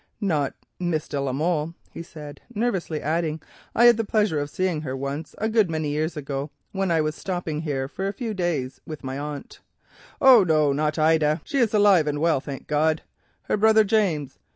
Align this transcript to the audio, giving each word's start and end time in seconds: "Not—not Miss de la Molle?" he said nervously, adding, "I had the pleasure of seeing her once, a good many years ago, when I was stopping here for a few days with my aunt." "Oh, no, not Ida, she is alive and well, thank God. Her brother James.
"Not—not 0.19 0.53
Miss 0.79 1.07
de 1.07 1.21
la 1.21 1.31
Molle?" 1.31 1.75
he 1.91 2.01
said 2.01 2.41
nervously, 2.55 3.03
adding, 3.03 3.39
"I 3.75 3.85
had 3.85 3.97
the 3.97 4.03
pleasure 4.03 4.39
of 4.39 4.49
seeing 4.49 4.81
her 4.81 4.97
once, 4.97 5.35
a 5.37 5.47
good 5.47 5.69
many 5.69 5.89
years 5.89 6.17
ago, 6.17 6.49
when 6.71 6.89
I 6.89 7.01
was 7.01 7.13
stopping 7.13 7.61
here 7.61 7.87
for 7.87 8.07
a 8.07 8.11
few 8.13 8.33
days 8.33 8.81
with 8.83 9.03
my 9.03 9.19
aunt." 9.19 9.59
"Oh, 10.19 10.43
no, 10.43 10.73
not 10.73 10.97
Ida, 10.97 11.41
she 11.45 11.59
is 11.59 11.71
alive 11.75 12.07
and 12.07 12.19
well, 12.19 12.39
thank 12.39 12.65
God. 12.65 13.03
Her 13.43 13.57
brother 13.57 13.83
James. 13.83 14.39